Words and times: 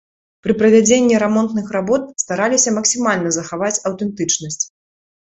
Пры 0.45 0.53
правядзенні 0.59 1.17
рамонтных 1.23 1.67
работ 1.75 2.07
стараліся 2.23 2.73
максімальна 2.77 3.29
захаваць 3.37 3.81
аўтэнтычнасць. 3.91 4.59